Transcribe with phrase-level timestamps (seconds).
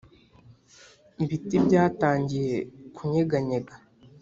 [1.23, 2.55] ibiti byatangiye
[2.95, 3.75] kunyeganyega',